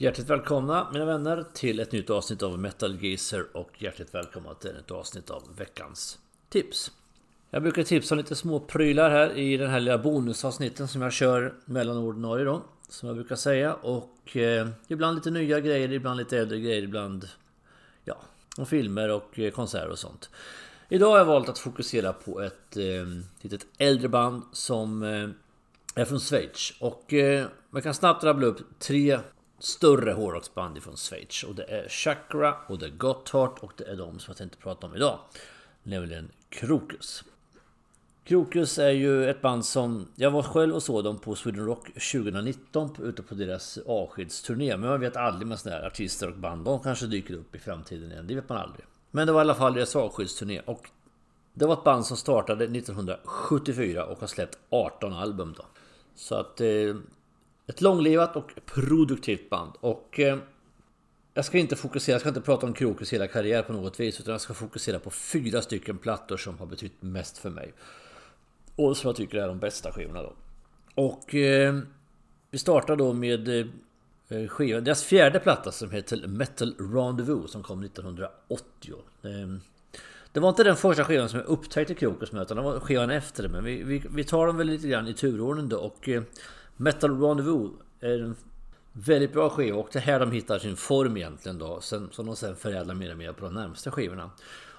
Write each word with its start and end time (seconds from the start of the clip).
Hjärtligt 0.00 0.30
välkomna 0.30 0.88
mina 0.92 1.04
vänner 1.04 1.44
till 1.54 1.80
ett 1.80 1.92
nytt 1.92 2.10
avsnitt 2.10 2.42
av 2.42 2.58
Metal 2.58 3.04
Geezer 3.04 3.56
och 3.56 3.70
hjärtligt 3.78 4.14
välkomna 4.14 4.54
till 4.54 4.76
ett 4.76 4.90
avsnitt 4.90 5.30
av 5.30 5.42
veckans 5.56 6.18
tips. 6.48 6.92
Jag 7.50 7.62
brukar 7.62 7.82
tipsa 7.82 8.14
om 8.14 8.18
lite 8.18 8.34
små 8.34 8.60
prylar 8.60 9.10
här 9.10 9.38
i 9.38 9.56
den 9.56 9.70
här 9.70 9.80
lilla 9.80 9.98
bonusavsnitten 9.98 10.88
som 10.88 11.02
jag 11.02 11.12
kör 11.12 11.54
mellan 11.64 11.96
ordinarie 11.96 12.44
då. 12.44 12.62
Som 12.88 13.06
jag 13.06 13.16
brukar 13.16 13.36
säga 13.36 13.74
och 13.74 14.36
eh, 14.36 14.68
ibland 14.88 15.16
lite 15.16 15.30
nya 15.30 15.60
grejer, 15.60 15.92
ibland 15.92 16.18
lite 16.18 16.38
äldre 16.38 16.60
grejer, 16.60 16.82
ibland 16.82 17.28
ja, 18.04 18.16
om 18.56 18.66
filmer 18.66 19.10
och 19.10 19.38
eh, 19.38 19.50
konserter 19.50 19.90
och 19.90 19.98
sånt. 19.98 20.30
Idag 20.88 21.10
har 21.10 21.18
jag 21.18 21.24
valt 21.24 21.48
att 21.48 21.58
fokusera 21.58 22.12
på 22.12 22.40
ett 22.40 22.76
eh, 22.76 23.06
litet 23.40 23.66
äldre 23.78 24.08
band 24.08 24.42
som 24.52 25.02
eh, 25.02 25.28
är 25.94 26.04
från 26.04 26.20
Schweiz. 26.20 26.72
Och 26.80 27.12
eh, 27.12 27.46
man 27.70 27.82
kan 27.82 27.94
snabbt 27.94 28.24
rabbla 28.24 28.46
upp 28.46 28.78
tre 28.78 29.18
större 29.58 30.12
hårdrocksband 30.12 30.82
från 30.82 30.96
Schweiz. 30.96 31.42
Och 31.42 31.54
det 31.54 31.64
är 31.64 31.88
Chakra 31.88 32.56
och 32.66 32.78
det 32.78 32.86
är 32.86 32.90
Gotthard 32.90 33.58
och 33.60 33.72
det 33.76 33.84
är 33.84 33.96
de 33.96 34.18
som 34.18 34.30
jag 34.30 34.36
tänkte 34.36 34.58
prata 34.58 34.86
om 34.86 34.96
idag. 34.96 35.18
Nämligen 35.82 36.30
Krokus. 36.48 37.24
Krokus 38.24 38.78
är 38.78 38.90
ju 38.90 39.30
ett 39.30 39.42
band 39.42 39.64
som 39.64 40.08
jag 40.14 40.30
var 40.30 40.42
själv 40.42 40.74
och 40.74 40.82
såg 40.82 41.04
dem 41.04 41.18
på 41.18 41.34
Sweden 41.34 41.66
Rock 41.66 41.86
2019 41.86 42.96
ute 43.02 43.22
på 43.22 43.34
deras 43.34 43.78
avskedsturné. 43.86 44.76
Men 44.76 44.90
man 44.90 45.00
vet 45.00 45.16
aldrig 45.16 45.48
med 45.48 45.58
sådana 45.58 45.80
här 45.80 45.86
artister 45.86 46.28
och 46.28 46.36
band. 46.36 46.64
De 46.64 46.80
kanske 46.80 47.06
dyker 47.06 47.34
upp 47.34 47.54
i 47.54 47.58
framtiden 47.58 48.12
igen. 48.12 48.26
Det 48.26 48.34
vet 48.34 48.48
man 48.48 48.58
aldrig. 48.58 48.86
Men 49.10 49.26
det 49.26 49.32
var 49.32 49.40
i 49.40 49.42
alla 49.42 49.54
fall 49.54 49.74
deras 49.74 49.96
avskedsturné. 49.96 50.60
Och 50.60 50.90
det 51.54 51.66
var 51.66 51.74
ett 51.74 51.84
band 51.84 52.06
som 52.06 52.16
startade 52.16 52.64
1974 52.64 54.04
och 54.04 54.20
har 54.20 54.26
släppt 54.26 54.58
18 54.70 55.12
album 55.12 55.54
då. 55.56 55.64
Så 56.14 56.34
att... 56.34 56.60
Eh, 56.60 56.96
ett 57.68 57.80
långlivat 57.80 58.36
och 58.36 58.52
produktivt 58.66 59.50
band. 59.50 59.72
Och... 59.80 60.20
Eh, 60.20 60.38
jag 61.34 61.44
ska 61.44 61.58
inte 61.58 61.76
fokusera, 61.76 62.14
jag 62.14 62.20
ska 62.20 62.28
inte 62.28 62.40
prata 62.40 62.66
om 62.66 62.72
Krokus 62.72 63.12
hela 63.12 63.26
karriär 63.26 63.62
på 63.62 63.72
något 63.72 64.00
vis. 64.00 64.20
Utan 64.20 64.32
jag 64.32 64.40
ska 64.40 64.54
fokusera 64.54 64.98
på 64.98 65.10
fyra 65.10 65.62
stycken 65.62 65.98
plattor 65.98 66.36
som 66.36 66.58
har 66.58 66.66
betytt 66.66 67.02
mest 67.02 67.38
för 67.38 67.50
mig. 67.50 67.72
Och 68.76 68.96
som 68.96 69.08
jag 69.08 69.16
tycker 69.16 69.38
är 69.38 69.48
de 69.48 69.58
bästa 69.58 69.92
skivorna 69.92 70.22
då. 70.22 70.32
Och... 70.94 71.34
Eh, 71.34 71.78
vi 72.50 72.58
startar 72.58 72.96
då 72.96 73.12
med... 73.12 73.48
Eh, 74.28 74.46
skivan, 74.48 74.84
deras 74.84 75.04
fjärde 75.04 75.40
platta 75.40 75.72
som 75.72 75.90
heter 75.90 76.26
Metal 76.26 76.74
Rendezvous 76.78 77.50
som 77.50 77.62
kom 77.62 77.82
1980. 77.82 78.94
Eh, 79.22 79.30
det 80.32 80.40
var 80.40 80.48
inte 80.48 80.64
den 80.64 80.76
första 80.76 81.04
skivan 81.04 81.28
som 81.28 81.38
jag 81.38 81.48
upptäckte 81.48 81.94
Krokus 81.94 82.32
med 82.32 82.42
utan 82.42 82.56
det 82.56 82.62
var 82.62 82.80
skivan 82.80 83.10
efter 83.10 83.42
det. 83.42 83.48
Men 83.48 83.64
vi, 83.64 83.82
vi, 83.82 84.02
vi 84.10 84.24
tar 84.24 84.46
dem 84.46 84.56
väl 84.56 84.66
lite 84.66 84.88
grann 84.88 85.08
i 85.08 85.14
turordning 85.14 85.68
då. 85.68 85.78
Och 85.78 86.08
eh, 86.08 86.22
Metal 86.80 87.20
Rendezvous 87.20 87.72
är 88.00 88.18
en 88.18 88.36
väldigt 88.92 89.32
bra 89.32 89.50
skiva 89.50 89.78
och 89.78 89.88
det 89.92 89.98
är 89.98 90.02
här 90.02 90.20
de 90.20 90.32
hittar 90.32 90.58
sin 90.58 90.76
form 90.76 91.16
egentligen 91.16 91.58
då. 91.58 91.80
Sen, 91.80 92.08
som 92.12 92.26
de 92.26 92.36
sen 92.36 92.56
förädlar 92.56 92.94
mer 92.94 93.10
och 93.12 93.18
mer 93.18 93.32
på 93.32 93.44
de 93.44 93.54
närmaste 93.54 93.90
skivorna. 93.90 94.30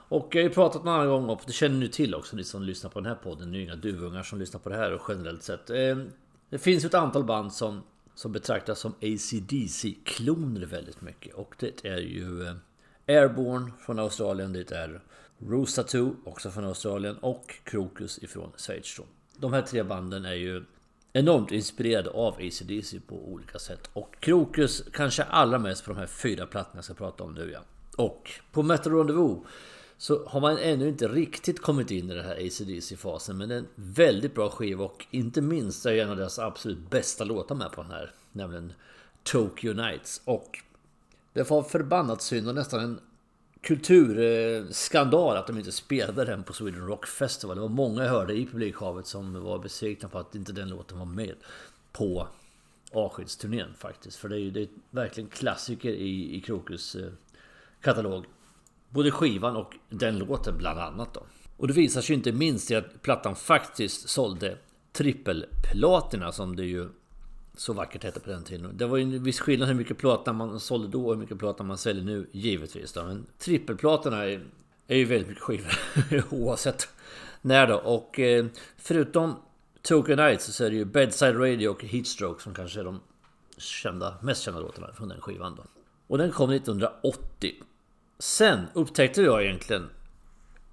Och 0.10 0.28
jag 0.32 0.42
har 0.42 0.50
ju 0.50 0.54
pratat 0.54 0.84
några 0.84 1.06
gånger 1.06 1.30
och 1.30 1.42
det 1.46 1.54
känner 1.54 1.78
ni 1.78 1.90
till 1.90 2.16
också 2.16 2.36
ni 2.36 2.44
som 2.44 2.64
lyssnar 2.64 2.90
på 2.90 3.00
den 3.00 3.10
här 3.10 3.16
podden. 3.16 3.52
Det 3.52 3.58
är 3.58 3.60
ju 3.60 3.66
inga 3.66 3.76
duvungar 3.76 4.24
som 4.24 4.40
lyssnar 4.40 4.60
på 4.60 4.70
det 4.70 4.76
här 4.76 4.94
och 4.94 5.02
generellt 5.10 5.44
sett. 5.44 5.70
Eh, 5.70 5.98
det 6.50 6.58
finns 6.58 6.86
ett 6.86 6.94
antal 6.94 7.24
band 7.24 7.54
som, 7.54 7.82
som 8.16 8.32
betraktas 8.32 8.80
som 8.80 8.94
ACDC-kloner 9.02 10.66
väldigt 10.66 11.02
mycket. 11.02 11.34
Och 11.34 11.56
det 11.60 11.86
är 11.86 12.00
ju 12.00 12.44
eh, 12.44 12.56
Airborne 13.08 13.72
från 13.80 14.00
Australien. 14.00 14.54
Det 14.54 14.72
är 14.72 15.02
Roost 15.40 15.76
Tattoo, 15.76 16.16
också 16.26 16.52
från 16.52 16.66
Australien. 16.66 17.18
Och 17.18 17.56
Krokus 17.64 18.24
ifrån 18.24 18.52
Schweiz. 18.58 19.00
De 19.38 19.54
här 19.54 19.62
tre 19.62 19.84
banden 19.84 20.26
är 20.26 20.34
ju 20.34 20.64
enormt 21.14 21.52
inspirerad 21.52 22.08
av 22.08 22.34
ACDC 22.34 23.00
på 23.08 23.16
olika 23.16 23.60
sätt. 23.60 23.90
Och 23.94 24.16
Krokus 24.20 24.84
kanske 24.94 25.24
allra 25.24 25.60
mest 25.60 25.86
på 25.86 25.92
de 25.92 26.00
här 26.00 26.08
fyra 26.08 26.46
plattorna 26.46 26.78
jag 26.78 26.86
ska 26.86 26.94
prata 26.94 27.24
om 27.24 27.34
nu 27.34 27.52
ja. 27.52 27.60
Och 27.98 28.32
på 28.52 28.64
Metal 28.64 28.94
Rendezvous 28.94 29.40
så 29.98 30.26
har 30.26 30.42
man 30.42 30.58
ännu 30.58 30.88
inte 30.88 31.08
riktigt 31.08 31.62
kommit 31.62 31.92
in 31.92 32.12
i 32.12 32.16
den 32.16 32.26
här 32.26 32.36
ACDC-fasen. 32.36 33.38
Men 33.38 33.50
det 33.50 33.56
är 33.56 33.60
en 33.60 33.68
väldigt 33.76 34.36
bra 34.36 34.50
skiva 34.50 34.84
och 34.86 35.06
inte 35.12 35.42
minst 35.42 35.86
är 35.86 35.98
en 35.98 36.10
av 36.10 36.18
deras 36.18 36.40
absolut 36.40 36.90
bästa 36.90 37.24
låtar 37.24 37.56
med 37.56 37.72
på 37.72 37.82
den 37.82 37.92
här. 37.92 38.14
Nämligen 38.32 38.74
Tokyo 39.24 39.74
Nights. 39.74 40.22
Och 40.26 40.60
det 41.34 41.50
var 41.50 41.64
förbannat 41.64 42.22
synd 42.22 42.48
och 42.48 42.56
nästan 42.56 42.80
en 42.80 43.00
kulturskandal 43.62 45.38
att 45.38 45.48
de 45.48 45.58
inte 45.58 45.72
spelade 45.72 46.26
den 46.26 46.44
på 46.44 46.54
Sweden 46.54 46.88
Rock 46.88 47.08
Festival. 47.08 47.56
Det 47.56 47.62
var 47.62 47.70
många 47.70 48.04
jag 48.04 48.10
hörde 48.10 48.34
i 48.34 48.46
publikhavet 48.46 49.08
som 49.08 49.44
var 49.44 49.60
besvikna 49.60 50.10
på 50.10 50.20
att 50.20 50.36
inte 50.36 50.54
den 50.54 50.70
låten 50.70 51.00
var 51.00 51.06
med 51.06 51.36
på 51.92 52.28
avskedsturnén 52.92 53.74
faktiskt. 53.78 54.18
För 54.18 54.30
det 54.30 54.36
är 54.36 54.40
ju 54.40 54.52
det 54.52 54.62
är 54.62 54.68
verkligen 54.92 55.30
klassiker 55.30 55.90
i, 55.90 56.36
i 56.36 56.42
Krokus 56.42 56.96
eh, 56.96 57.12
katalog. 57.82 58.26
Både 58.90 59.12
skivan 59.12 59.56
och 59.56 59.76
den 59.90 60.18
låten 60.18 60.58
bland 60.58 60.80
annat 60.80 61.14
då. 61.14 61.24
Och 61.58 61.68
det 61.68 61.74
visar 61.74 62.02
sig 62.02 62.16
inte 62.16 62.32
minst 62.32 62.72
i 62.72 62.76
att 62.76 63.02
plattan 63.02 63.36
faktiskt 63.36 64.10
sålde 64.10 64.58
trippelplatina 64.92 66.32
som 66.32 66.56
det 66.56 66.66
ju 66.66 66.90
så 67.60 67.74
vackert 67.74 68.04
hette 68.04 68.20
på 68.20 68.30
den 68.30 68.44
tiden. 68.44 68.78
Det 68.78 68.86
var 68.86 68.98
ju 68.98 69.04
en 69.04 69.24
viss 69.24 69.40
skillnad 69.40 69.68
hur 69.68 69.76
mycket 69.76 69.98
plåtar 69.98 70.34
man 70.34 70.60
sålde 70.60 70.88
då 70.88 71.06
och 71.06 71.14
hur 71.14 71.20
mycket 71.20 71.40
plåtar 71.40 71.64
man 71.64 71.78
säljer 71.78 72.04
nu 72.04 72.28
givetvis. 72.32 72.94
Då. 72.94 73.04
Men 73.04 73.26
trippelplatorna 73.38 74.26
är, 74.26 74.44
är 74.88 74.98
ju 74.98 75.06
väldigt 75.06 75.28
mycket 75.28 75.44
skivor 75.44 75.74
oavsett 76.30 76.88
när 77.42 77.68
då. 77.68 77.76
Och 77.76 78.20
eh, 78.20 78.46
förutom 78.78 79.36
Tokyo 79.82 80.16
Nights 80.16 80.56
så 80.56 80.64
är 80.64 80.70
det 80.70 80.76
ju 80.76 80.86
Bedside 80.86 81.40
Radio 81.40 81.70
och 81.70 81.84
Heatstroke 81.84 82.44
som 82.44 82.54
kanske 82.54 82.80
är 82.80 82.84
de 82.84 83.00
kända, 83.58 84.18
mest 84.22 84.42
kända 84.42 84.60
låtarna 84.60 84.94
från 84.94 85.08
den 85.10 85.22
skivan 85.22 85.56
då. 85.56 85.64
Och 86.08 86.18
den 86.18 86.32
kom 86.32 86.52
1980. 86.52 87.54
Sen 88.20 88.66
upptäckte 88.74 89.22
jag 89.22 89.44
egentligen 89.44 89.90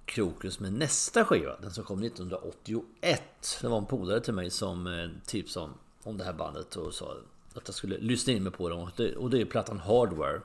Krokus 0.05 0.59
med 0.59 0.73
nästa 0.73 1.25
skiva, 1.25 1.55
den 1.61 1.71
som 1.71 1.83
kom 1.83 2.03
1981. 2.03 3.21
Det 3.61 3.67
var 3.67 3.77
en 3.77 3.85
polare 3.85 4.19
till 4.19 4.33
mig 4.33 4.49
som 4.49 4.87
eh, 4.87 5.09
tipsade 5.25 5.65
om 5.65 5.73
om 6.07 6.17
det 6.17 6.23
här 6.23 6.33
bandet 6.33 6.75
och 6.75 6.93
sa 6.93 7.15
att 7.53 7.63
jag 7.65 7.75
skulle 7.75 7.97
lyssna 7.97 8.33
in 8.33 8.43
mig 8.43 8.51
på 8.51 8.69
dem. 8.69 8.79
Och 8.79 8.89
det, 8.95 9.15
och 9.15 9.29
det 9.29 9.41
är 9.41 9.45
plattan 9.45 9.79
Hardware. 9.79 10.41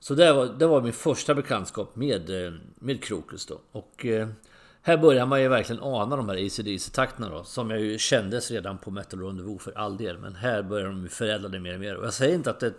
Så 0.00 0.14
det 0.14 0.32
var, 0.32 0.46
det 0.46 0.66
var 0.66 0.80
min 0.80 0.92
första 0.92 1.34
bekantskap 1.34 1.96
med, 1.96 2.46
eh, 2.46 2.52
med 2.74 3.04
Krokus 3.04 3.46
då. 3.46 3.60
Och 3.72 4.06
eh, 4.06 4.28
här 4.82 4.96
börjar 4.96 5.26
man 5.26 5.42
ju 5.42 5.48
verkligen 5.48 5.82
ana 5.82 6.16
de 6.16 6.28
här 6.28 6.36
ACDC-takterna 6.36 7.30
då. 7.30 7.44
Som 7.44 7.70
jag 7.70 7.80
ju 7.80 7.98
kändes 7.98 8.50
redan 8.50 8.78
på 8.78 8.90
Metal 8.90 9.20
Rendezvous 9.20 9.62
för 9.62 9.78
all 9.78 9.96
del. 9.96 10.18
Men 10.18 10.34
här 10.34 10.62
börjar 10.62 10.86
de 10.86 11.02
ju 11.02 11.08
förädla 11.08 11.48
det 11.48 11.60
mer 11.60 11.74
och 11.74 11.80
mer. 11.80 11.96
Och 11.96 12.06
jag 12.06 12.14
säger 12.14 12.34
inte 12.34 12.50
att 12.50 12.60
det... 12.60 12.74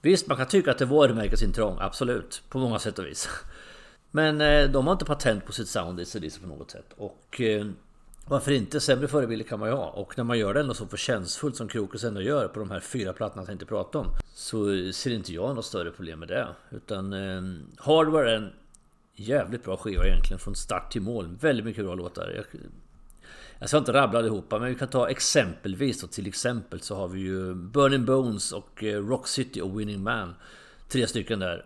Visst, 0.00 0.26
man 0.26 0.36
kan 0.36 0.46
tycka 0.46 0.70
att 0.70 0.78
det 0.78 0.84
var 0.84 1.08
märkesintrång. 1.08 1.76
Absolut. 1.80 2.42
På 2.48 2.58
många 2.58 2.78
sätt 2.78 2.98
och 2.98 3.06
vis. 3.06 3.28
Men 4.10 4.40
eh, 4.40 4.70
de 4.70 4.86
har 4.86 4.92
inte 4.92 5.04
patent 5.04 5.46
på 5.46 5.52
sitt 5.52 5.68
sound 5.68 6.00
ACDC 6.00 6.40
på 6.40 6.46
något 6.46 6.70
sätt. 6.70 6.94
Och 6.96 7.40
eh, 7.40 7.66
varför 8.32 8.52
inte? 8.52 8.80
Sämre 8.80 9.08
förebilder 9.08 9.44
kan 9.44 9.60
man 9.60 9.68
ju 9.68 9.74
ha. 9.74 9.86
Och 9.86 10.18
när 10.18 10.24
man 10.24 10.38
gör 10.38 10.54
det 10.54 10.60
ändå 10.60 10.74
så 10.74 10.86
förtjänstfullt 10.86 11.56
som 11.56 11.68
Krokus 11.68 12.04
ändå 12.04 12.22
gör 12.22 12.48
på 12.48 12.60
de 12.60 12.70
här 12.70 12.80
fyra 12.80 13.12
plattorna 13.12 13.42
jag 13.42 13.46
tänkte 13.46 13.66
prata 13.66 13.98
om. 13.98 14.06
Så 14.34 14.64
ser 14.92 15.10
inte 15.10 15.32
jag 15.32 15.56
något 15.56 15.64
större 15.64 15.90
problem 15.90 16.18
med 16.18 16.28
det. 16.28 16.48
Utan 16.70 17.12
eh, 17.12 17.42
Hardware 17.76 18.30
är 18.32 18.36
en 18.36 18.52
jävligt 19.14 19.64
bra 19.64 19.76
skiva 19.76 20.06
egentligen 20.06 20.38
från 20.38 20.54
start 20.54 20.92
till 20.92 21.02
mål. 21.02 21.36
Väldigt 21.40 21.64
mycket 21.64 21.84
bra 21.84 21.94
låtar. 21.94 22.32
Jag, 22.36 22.44
jag 23.58 23.68
ska 23.68 23.78
inte 23.78 23.92
rabbla 23.92 24.18
allihopa 24.18 24.58
men 24.58 24.68
vi 24.68 24.74
kan 24.74 24.88
ta 24.88 25.08
exempelvis 25.08 26.00
då, 26.00 26.06
till 26.06 26.26
exempel 26.26 26.80
så 26.80 26.96
har 26.96 27.08
vi 27.08 27.20
ju 27.20 27.54
Burning 27.54 28.04
Bones 28.04 28.52
och 28.52 28.84
eh, 28.84 29.06
Rock 29.06 29.28
City 29.28 29.60
och 29.60 29.80
Winning 29.80 30.02
Man. 30.02 30.34
Tre 30.88 31.06
stycken 31.06 31.38
där. 31.38 31.64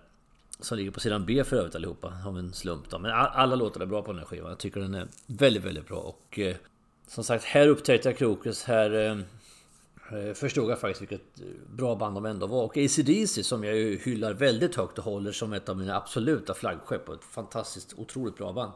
Som 0.60 0.78
ligger 0.78 0.90
på 0.90 1.00
sidan 1.00 1.26
B 1.26 1.44
för 1.44 1.56
övrigt 1.56 1.74
allihopa 1.74 2.12
av 2.26 2.38
en 2.38 2.52
slump 2.52 2.90
då. 2.90 2.98
Men 2.98 3.10
alla 3.10 3.56
låtar 3.56 3.80
är 3.80 3.86
bra 3.86 4.02
på 4.02 4.12
den 4.12 4.18
här 4.18 4.26
skivan. 4.26 4.48
Jag 4.48 4.58
tycker 4.58 4.80
den 4.80 4.94
är 4.94 5.08
väldigt, 5.26 5.64
väldigt 5.64 5.88
bra. 5.88 5.98
Och 5.98 6.38
eh, 6.38 6.56
som 7.06 7.24
sagt, 7.24 7.44
här 7.44 7.68
upptäckte 7.68 8.08
jag 8.08 8.18
Krokus. 8.18 8.64
Här 8.64 8.90
eh, 8.90 9.18
eh 10.18 10.34
förstod 10.34 10.70
jag 10.70 10.80
faktiskt 10.80 11.02
vilket 11.02 11.34
bra 11.70 11.94
band 11.94 12.16
de 12.16 12.26
ändå 12.26 12.46
var. 12.46 12.62
Och 12.62 12.76
ACDC 12.76 13.42
som 13.42 13.64
jag 13.64 13.76
ju 13.76 13.98
hyllar 13.98 14.32
väldigt 14.32 14.74
högt 14.74 14.98
och 14.98 15.04
håller 15.04 15.32
som 15.32 15.52
ett 15.52 15.68
av 15.68 15.76
mina 15.76 15.96
absoluta 15.96 16.54
flaggskepp. 16.54 17.08
Och 17.08 17.14
ett 17.14 17.24
fantastiskt, 17.24 17.94
otroligt 17.96 18.36
bra 18.36 18.52
band. 18.52 18.72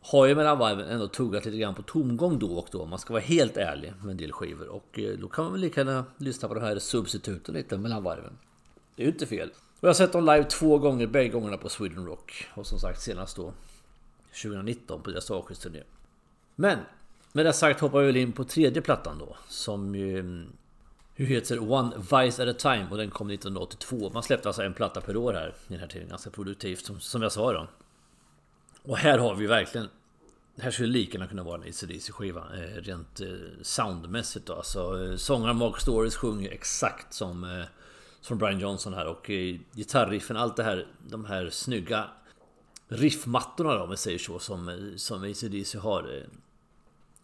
Har 0.00 0.26
ju 0.26 0.34
mellan 0.34 0.58
varven 0.58 0.88
ändå 0.88 1.08
tuggat 1.08 1.44
lite 1.44 1.58
grann 1.58 1.74
på 1.74 1.82
tomgång 1.82 2.38
då 2.38 2.58
och 2.58 2.68
då. 2.72 2.82
Om 2.82 2.90
man 2.90 2.98
ska 2.98 3.12
vara 3.12 3.22
helt 3.22 3.56
ärlig 3.56 3.92
med 4.02 4.10
en 4.10 4.16
del 4.16 4.32
skivor. 4.32 4.68
Och 4.68 4.98
eh, 4.98 5.18
då 5.18 5.28
kan 5.28 5.44
man 5.44 5.52
väl 5.52 5.60
lika 5.60 5.80
gärna 5.80 6.04
lyssna 6.16 6.48
på 6.48 6.54
de 6.54 6.60
här 6.60 6.78
substituten 6.78 7.54
lite 7.54 7.78
mellan 7.78 8.02
varven. 8.02 8.38
Det 8.96 9.02
är 9.02 9.06
ju 9.06 9.12
inte 9.12 9.26
fel. 9.26 9.50
Och 9.80 9.84
jag 9.84 9.88
har 9.88 9.94
sett 9.94 10.12
dem 10.12 10.24
live 10.24 10.44
två 10.44 10.78
gånger, 10.78 11.06
bägge 11.06 11.28
gångerna 11.28 11.56
på 11.56 11.68
Sweden 11.68 12.06
Rock. 12.06 12.48
Och 12.54 12.66
som 12.66 12.78
sagt 12.78 13.00
senast 13.00 13.36
då 13.36 13.52
2019 14.42 15.02
på 15.02 15.10
deras 15.10 15.30
avskedsturné. 15.30 15.82
Men 16.54 16.78
med 17.32 17.46
det 17.46 17.52
sagt 17.52 17.80
hoppar 17.80 18.00
vi 18.00 18.06
väl 18.06 18.16
in 18.16 18.32
på 18.32 18.44
tredje 18.44 18.82
plattan 18.82 19.18
då. 19.18 19.36
Som 19.48 19.94
ju 19.94 20.18
mm, 20.18 20.52
hur 21.14 21.26
heter 21.26 21.72
One 21.72 21.96
Vice 21.96 22.42
at 22.42 22.48
a 22.48 22.58
Time 22.58 22.86
och 22.90 22.96
den 22.96 23.10
kom 23.10 23.30
1982. 23.30 24.10
Man 24.14 24.22
släppte 24.22 24.48
alltså 24.48 24.62
en 24.62 24.74
platta 24.74 25.00
per 25.00 25.16
år 25.16 25.32
här 25.32 25.48
i 25.48 25.52
den 25.68 25.80
här 25.80 25.86
tiden. 25.86 26.08
Ganska 26.08 26.30
produktivt 26.30 26.84
som, 26.84 27.00
som 27.00 27.22
jag 27.22 27.32
sa 27.32 27.52
då. 27.52 27.66
Och 28.82 28.96
här 28.96 29.18
har 29.18 29.34
vi 29.34 29.46
verkligen 29.46 29.88
här 30.60 30.70
skulle 30.70 30.88
lika 30.88 31.12
gärna 31.12 31.26
kunna 31.26 31.42
vara 31.42 31.54
en 31.54 31.68
ACDC 31.68 32.12
skiva 32.12 32.40
eh, 32.40 32.82
Rent 32.82 33.20
eh, 33.20 33.28
soundmässigt 33.62 34.46
då. 34.46 34.54
Alltså, 34.54 35.04
eh, 35.04 35.16
sångaren 35.16 35.56
Mark 35.56 35.80
Stories 35.80 36.16
sjunger 36.16 36.50
exakt 36.50 37.14
som 37.14 37.64
från 38.26 38.38
Brian 38.38 38.60
Johnson 38.60 38.94
här 38.94 39.06
och 39.06 39.30
eh, 39.30 39.56
gitarriffen, 39.74 40.36
allt 40.36 40.56
det 40.56 40.62
här 40.62 40.86
De 41.08 41.24
här 41.24 41.50
snygga 41.50 42.04
Riffmattorna 42.88 43.74
då 43.74 43.82
om 43.82 43.90
vi 43.90 43.96
säger 43.96 44.18
så 44.18 44.38
som, 44.38 44.68
eh, 44.68 44.96
som 44.96 45.22
ACDC 45.22 45.78
har 45.78 46.16
eh, 46.16 46.22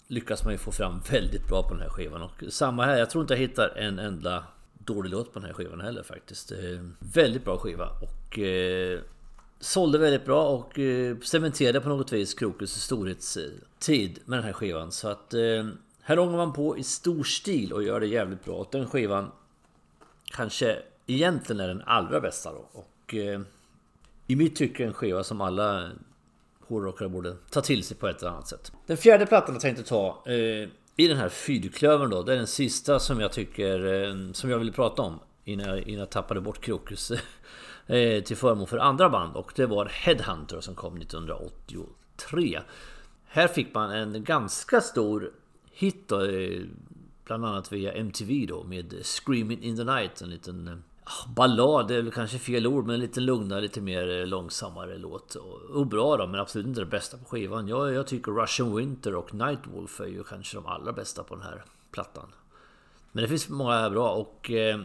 Lyckas 0.06 0.44
man 0.44 0.52
ju 0.52 0.58
få 0.58 0.72
fram 0.72 1.00
väldigt 1.10 1.49
bra 1.49 1.62
på 1.62 1.75
den 1.75 1.82
här 1.82 1.88
skivan 1.88 2.22
och 2.22 2.44
samma 2.49 2.84
här, 2.84 2.99
jag 2.99 3.10
tror 3.10 3.22
inte 3.22 3.34
jag 3.34 3.38
hittar 3.38 3.69
en 3.76 3.99
enda 3.99 4.44
dålig 4.78 5.10
låt 5.10 5.32
på 5.32 5.38
den 5.38 5.46
här 5.46 5.54
skivan 5.54 5.81
heller 5.81 6.02
faktiskt. 6.02 6.52
Väldigt 6.99 7.44
bra 7.44 7.58
skiva 7.58 7.88
och 7.88 8.38
eh, 8.38 9.00
sålde 9.60 9.99
väldigt 9.99 10.25
bra 10.25 10.49
och 10.49 10.78
eh, 10.78 11.19
cementerade 11.19 11.81
på 11.81 11.88
något 11.88 12.12
vis 12.12 12.34
Krokus 12.34 12.82
storhetstid 12.82 14.19
med 14.25 14.38
den 14.38 14.44
här 14.44 14.52
skivan. 14.52 14.93
Så 14.93 15.08
att 15.08 15.34
eh, 15.34 15.66
här 16.00 16.19
ångar 16.19 16.37
man 16.37 16.52
på 16.52 16.78
i 16.78 16.82
stor 16.82 17.25
stil 17.25 17.72
och 17.72 17.82
gör 17.82 18.00
det 18.00 18.06
jävligt 18.06 18.44
bra. 18.44 18.54
Och 18.54 18.69
den 18.70 18.88
skivan 18.88 19.31
kanske 20.25 20.82
egentligen 21.06 21.60
är 21.60 21.69
den 21.69 21.82
allra 21.87 22.20
bästa 22.20 22.52
då. 22.52 22.69
Och 22.72 23.14
eh, 23.14 23.40
i 24.26 24.37
mitt 24.37 24.56
tycke 24.56 24.84
en 24.84 24.93
skiva 24.93 25.25
som 25.25 25.40
alla 25.40 25.90
hårdrockare 26.66 27.08
borde 27.08 27.37
ta 27.50 27.60
till 27.60 27.84
sig 27.84 27.96
på 27.96 28.08
ett 28.08 28.22
eller 28.22 28.31
annat 28.31 28.49
sätt. 28.49 28.72
Den 28.87 28.96
fjärde 28.96 29.26
plattan 29.26 29.54
jag 29.54 29.62
tänkte 29.62 29.82
ta 29.82 30.22
eh, 30.26 30.69
i 30.96 31.08
den 31.08 31.16
här 31.16 31.28
fyrklövern 31.28 32.10
då. 32.10 32.22
Det 32.22 32.32
är 32.32 32.37
den 32.37 32.46
sista 32.46 32.99
som 32.99 33.20
jag 33.20 33.32
tycker 33.32 34.04
eh, 34.04 34.32
som 34.32 34.50
jag 34.50 34.58
ville 34.58 34.72
prata 34.72 35.02
om 35.02 35.20
innan 35.44 35.69
jag, 35.69 35.78
innan 35.78 35.99
jag 35.99 36.10
tappade 36.10 36.40
bort 36.40 36.60
Krokus 36.60 37.10
eh, 37.87 38.22
till 38.22 38.37
förmån 38.37 38.66
för 38.66 38.78
andra 38.78 39.10
band 39.10 39.37
och 39.37 39.52
det 39.56 39.66
var 39.66 39.87
Headhunter 39.87 40.60
som 40.60 40.75
kom 40.75 40.96
1983. 40.96 42.60
Här 43.26 43.49
fick 43.49 43.75
man 43.75 43.90
en 43.90 44.25
ganska 44.25 44.81
stor 44.81 45.32
hit 45.72 46.08
då, 46.08 46.25
eh, 46.25 46.60
bland 47.25 47.46
annat 47.46 47.72
via 47.72 47.93
MTV 47.93 48.46
då 48.49 48.64
med 48.64 48.94
Screaming 49.02 49.62
in 49.62 49.76
the 49.76 49.84
Night, 49.84 50.20
en 50.20 50.31
liten 50.31 50.69
eh, 50.69 50.76
Ah, 51.04 51.28
ballad 51.28 51.90
är 51.90 52.02
väl 52.02 52.12
kanske 52.12 52.38
fel 52.38 52.66
ord 52.66 52.87
men 52.87 53.00
lite 53.00 53.20
lugnare, 53.20 53.60
lite 53.60 53.81
mer 53.81 54.20
eh, 54.20 54.26
långsammare 54.26 54.99
låt. 54.99 55.34
Och, 55.75 55.87
bra 55.87 56.16
då 56.16 56.26
men 56.26 56.40
absolut 56.40 56.66
inte 56.66 56.81
det 56.81 56.87
bästa 56.87 57.16
på 57.16 57.25
skivan. 57.25 57.69
Jag, 57.69 57.93
jag 57.93 58.06
tycker 58.06 58.32
Russian 58.32 58.76
Winter 58.76 59.14
och 59.14 59.34
Nightwolf 59.34 60.00
är 60.00 60.06
ju 60.06 60.25
kanske 60.25 60.56
de 60.56 60.66
allra 60.66 60.93
bästa 60.93 61.22
på 61.22 61.34
den 61.34 61.44
här 61.44 61.64
plattan. 61.90 62.32
Men 63.12 63.22
det 63.22 63.28
finns 63.28 63.49
många 63.49 63.90
bra 63.90 64.10
och 64.10 64.50
eh, 64.50 64.81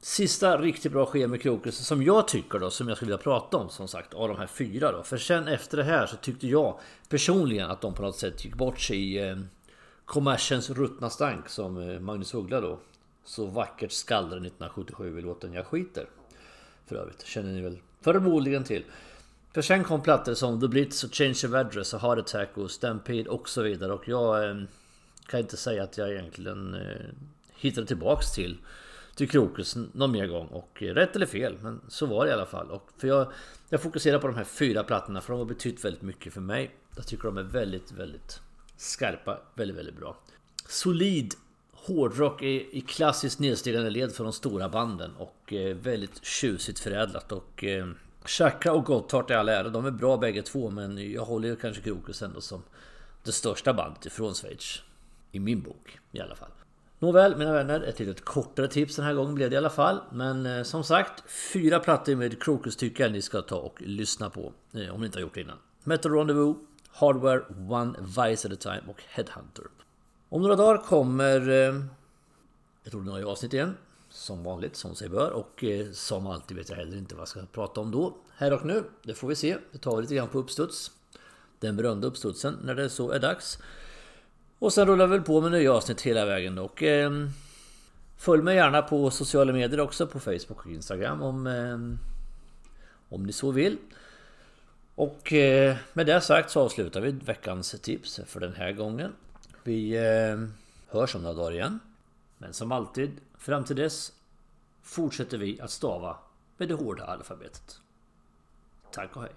Sista 0.00 0.58
riktigt 0.58 0.92
bra 0.92 1.06
skivan 1.06 1.30
med 1.30 1.42
Krokus 1.42 1.86
som 1.86 2.02
jag 2.02 2.28
tycker 2.28 2.58
då, 2.58 2.70
som 2.70 2.88
jag 2.88 2.96
skulle 2.96 3.08
vilja 3.08 3.22
prata 3.22 3.56
om 3.56 3.68
som 3.68 3.88
sagt 3.88 4.14
av 4.14 4.28
de 4.28 4.36
här 4.36 4.46
fyra 4.46 4.92
då. 4.92 5.02
För 5.02 5.16
sen 5.16 5.48
efter 5.48 5.76
det 5.76 5.84
här 5.84 6.06
så 6.06 6.16
tyckte 6.16 6.46
jag 6.46 6.78
personligen 7.08 7.70
att 7.70 7.80
de 7.80 7.94
på 7.94 8.02
något 8.02 8.16
sätt 8.16 8.44
gick 8.44 8.54
bort 8.54 8.80
sig 8.80 8.96
i 8.96 9.28
eh, 9.28 9.36
kommersens 10.04 10.70
ruttna 10.70 11.10
stank 11.10 11.48
som 11.48 11.90
eh, 11.90 12.00
Magnus 12.00 12.34
Uggla 12.34 12.60
då 12.60 12.78
så 13.24 13.46
vackert 13.46 13.92
skallrade 13.92 14.46
1977 14.46 15.18
i 15.18 15.22
låten 15.22 15.52
Jag 15.52 15.66
skiter. 15.66 16.08
För 16.86 16.96
övrigt, 16.96 17.26
känner 17.26 17.52
ni 17.52 17.60
väl 17.60 17.78
förmodligen 18.00 18.64
till. 18.64 18.84
För 19.54 19.62
sen 19.62 19.84
kom 19.84 20.02
plattor 20.02 20.34
som 20.34 20.60
The 20.60 20.68
Blitz 20.68 21.04
och 21.04 21.14
Change 21.14 21.40
of 21.44 21.54
Address 21.54 21.94
och 21.94 22.00
Heart 22.00 22.18
Attack 22.18 22.58
och 22.58 22.70
Stampede 22.70 23.30
och 23.30 23.48
så 23.48 23.62
vidare. 23.62 23.92
Och 23.92 24.08
jag 24.08 24.50
eh, 24.50 24.56
kan 25.26 25.40
inte 25.40 25.56
säga 25.56 25.82
att 25.82 25.98
jag 25.98 26.10
egentligen 26.10 26.74
eh, 26.74 27.06
hittade 27.54 27.86
tillbaks 27.86 28.32
till 28.32 28.58
till 29.18 29.28
Krokus 29.28 29.76
någon 29.92 30.12
mer 30.12 30.26
gång. 30.26 30.46
Och 30.46 30.82
eh, 30.82 30.94
rätt 30.94 31.16
eller 31.16 31.26
fel, 31.26 31.58
men 31.62 31.80
så 31.88 32.06
var 32.06 32.24
det 32.24 32.30
i 32.30 32.34
alla 32.34 32.46
fall. 32.46 32.70
Och 32.70 32.90
för 32.98 33.08
jag, 33.08 33.32
jag 33.68 33.82
fokuserar 33.82 34.18
på 34.18 34.26
de 34.26 34.36
här 34.36 34.44
fyra 34.44 34.84
plattorna 34.84 35.20
för 35.20 35.32
de 35.32 35.38
har 35.38 35.46
betytt 35.46 35.84
väldigt 35.84 36.02
mycket 36.02 36.32
för 36.32 36.40
mig. 36.40 36.74
Jag 36.96 37.06
tycker 37.06 37.24
de 37.24 37.38
är 37.38 37.42
väldigt, 37.42 37.92
väldigt 37.92 38.40
skarpa. 38.76 39.38
Väldigt, 39.54 39.76
väldigt 39.76 39.96
bra. 39.96 40.16
Solid 40.68 41.34
hårdrock 41.88 42.42
i, 42.42 42.78
i 42.78 42.80
klassiskt 42.80 43.38
nedstigande 43.38 43.90
led 43.90 44.12
för 44.12 44.24
de 44.24 44.32
stora 44.32 44.68
banden 44.68 45.10
och 45.18 45.52
eh, 45.52 45.76
väldigt 45.76 46.24
tjusigt 46.24 46.78
förädlat 46.78 47.32
och 47.32 47.64
eh, 47.64 47.86
Chakra 48.24 48.72
och 48.72 48.84
Gotthard 48.84 49.30
i 49.30 49.34
all 49.34 49.48
ära, 49.48 49.68
de 49.68 49.86
är 49.86 49.90
bra 49.90 50.16
bägge 50.16 50.42
två 50.42 50.70
men 50.70 51.12
jag 51.12 51.24
håller 51.24 51.56
kanske 51.56 51.82
Krokus 51.82 52.22
ändå 52.22 52.40
som 52.40 52.62
det 53.22 53.32
största 53.32 53.74
bandet 53.74 54.06
ifrån 54.06 54.34
Schweiz. 54.34 54.82
I 55.32 55.40
min 55.40 55.60
bok 55.60 55.98
i 56.12 56.20
alla 56.20 56.34
fall. 56.34 56.50
Nåväl 56.98 57.36
mina 57.36 57.52
vänner, 57.52 57.80
ett 57.80 57.98
litet 57.98 58.24
kortare 58.24 58.68
tips 58.68 58.96
den 58.96 59.04
här 59.04 59.14
gången 59.14 59.34
blev 59.34 59.50
det 59.50 59.54
i 59.54 59.56
alla 59.56 59.70
fall. 59.70 60.00
Men 60.12 60.46
eh, 60.46 60.62
som 60.62 60.84
sagt, 60.84 61.30
fyra 61.30 61.80
plattor 61.80 62.14
med 62.14 62.42
Krokus 62.42 62.76
tycker 62.76 63.04
jag 63.04 63.12
ni 63.12 63.22
ska 63.22 63.42
ta 63.42 63.56
och 63.56 63.82
lyssna 63.82 64.30
på. 64.30 64.52
Eh, 64.72 64.94
om 64.94 65.00
ni 65.00 65.06
inte 65.06 65.18
har 65.18 65.22
gjort 65.22 65.34
det 65.34 65.40
innan. 65.40 65.58
Metal 65.84 66.12
Rendezvous, 66.12 66.56
Hardware, 66.88 67.40
One 67.68 67.98
Vice 68.00 68.48
at 68.48 68.54
a 68.54 68.56
Time 68.60 68.82
och 68.86 69.02
Headhunter. 69.08 69.64
Om 70.28 70.42
några 70.42 70.56
dagar 70.56 70.82
kommer 70.82 71.50
eh, 71.50 71.74
ett 72.84 72.94
ordinarie 72.94 73.26
avsnitt 73.26 73.52
igen. 73.52 73.76
Som 74.10 74.44
vanligt, 74.44 74.76
som 74.76 74.94
sig 74.94 75.08
bör. 75.08 75.30
Och 75.30 75.64
eh, 75.64 75.90
som 75.92 76.26
alltid 76.26 76.56
vet 76.56 76.68
jag 76.68 76.76
heller 76.76 76.96
inte 76.96 77.14
vad 77.14 77.20
jag 77.20 77.28
ska 77.28 77.40
prata 77.52 77.80
om 77.80 77.90
då. 77.90 78.16
Här 78.36 78.52
och 78.52 78.66
nu, 78.66 78.84
det 79.02 79.14
får 79.14 79.28
vi 79.28 79.34
se. 79.34 79.56
Det 79.72 79.78
tar 79.78 79.96
vi 79.96 80.02
lite 80.02 80.14
grann 80.14 80.28
på 80.28 80.38
uppstuds. 80.38 80.90
Den 81.60 81.76
berömda 81.76 82.06
uppstudsen 82.06 82.58
när 82.64 82.74
det 82.74 82.90
så 82.90 83.10
är 83.10 83.18
dags. 83.18 83.58
Och 84.58 84.72
sen 84.72 84.86
rullar 84.86 85.06
vi 85.06 85.16
väl 85.16 85.26
på 85.26 85.40
med 85.40 85.52
nya 85.52 85.72
avsnitt 85.72 86.00
hela 86.00 86.24
vägen 86.24 86.58
och 86.58 86.82
eh, 86.82 87.10
Följ 88.16 88.42
mig 88.42 88.56
gärna 88.56 88.82
på 88.82 89.10
sociala 89.10 89.52
medier 89.52 89.80
också 89.80 90.06
på 90.06 90.20
Facebook 90.20 90.66
och 90.66 90.72
Instagram 90.72 91.22
om 91.22 91.46
eh, 91.46 91.78
Om 93.08 93.26
ni 93.26 93.32
så 93.32 93.50
vill. 93.50 93.76
Och 94.94 95.32
eh, 95.32 95.76
med 95.92 96.06
det 96.06 96.20
sagt 96.20 96.50
så 96.50 96.60
avslutar 96.60 97.00
vi 97.00 97.10
veckans 97.10 97.80
tips 97.82 98.20
för 98.26 98.40
den 98.40 98.52
här 98.52 98.72
gången. 98.72 99.12
Vi 99.68 99.96
eh, 99.96 100.48
hörs 100.88 101.14
om 101.14 101.22
några 101.22 101.34
dagar 101.34 101.52
igen. 101.52 101.80
Men 102.38 102.54
som 102.54 102.72
alltid, 102.72 103.20
fram 103.38 103.64
till 103.64 103.76
dess 103.76 104.12
fortsätter 104.82 105.38
vi 105.38 105.60
att 105.60 105.70
stava 105.70 106.16
med 106.56 106.68
det 106.68 106.74
hårda 106.74 107.04
alfabetet. 107.04 107.80
Tack 108.92 109.16
och 109.16 109.22
hej! 109.22 109.32